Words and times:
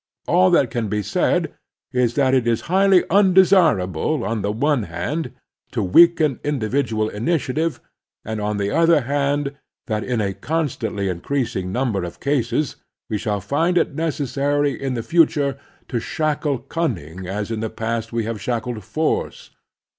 All 0.27 0.49
that 0.49 0.71
can 0.71 0.87
be 0.87 1.03
said 1.03 1.53
is 1.93 2.15
that 2.15 2.33
it 2.33 2.47
is 2.47 2.61
highly 2.61 3.03
tmdesirable, 3.03 4.27
on 4.27 4.41
the 4.41 4.51
one 4.51 4.81
hand, 4.89 5.31
to 5.73 5.83
weaken 5.83 6.39
individual 6.43 7.07
initiative, 7.07 7.79
and, 8.25 8.41
on 8.41 8.57
the 8.57 8.71
other 8.71 9.01
hand, 9.01 9.53
that 9.85 10.03
in 10.03 10.19
a 10.19 10.33
con 10.33 10.65
stantly 10.69 11.07
increasing 11.07 11.71
ntunber 11.71 12.03
of 12.03 12.19
cases 12.19 12.77
we 13.11 13.19
shall 13.19 13.41
find 13.41 13.77
it 13.77 13.93
necessary 13.93 14.71
in 14.73 14.95
the 14.95 15.03
future 15.03 15.59
to 15.87 15.99
shackle 15.99 16.57
cunning 16.57 17.27
as 17.27 17.51
in 17.51 17.59
the 17.59 17.69
past 17.69 18.11
we 18.11 18.23
have 18.23 18.41
shackled 18.41 18.83
force. 18.83 19.51